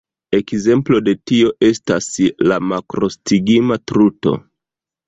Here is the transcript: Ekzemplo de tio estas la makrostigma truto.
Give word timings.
Ekzemplo 0.35 1.01
de 1.09 1.13
tio 1.31 1.51
estas 1.69 2.09
la 2.49 2.59
makrostigma 2.73 3.81
truto. 3.93 4.37